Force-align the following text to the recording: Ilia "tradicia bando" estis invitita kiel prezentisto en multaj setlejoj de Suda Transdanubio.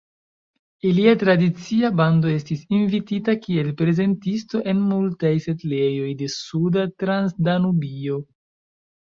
Ilia 0.91 1.11
"tradicia 1.23 1.91
bando" 1.99 2.31
estis 2.37 2.63
invitita 2.79 3.35
kiel 3.45 3.69
prezentisto 3.83 4.63
en 4.73 4.81
multaj 4.89 5.33
setlejoj 5.47 6.09
de 6.23 6.33
Suda 6.39 6.89
Transdanubio. 7.05 8.19